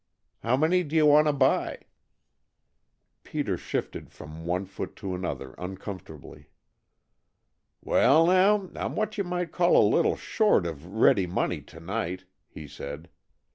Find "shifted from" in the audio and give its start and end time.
3.55-4.47